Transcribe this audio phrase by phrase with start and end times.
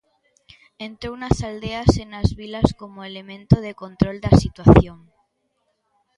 [0.87, 4.99] Entrou nas aldeas e nas vilas como elemento de control da situación.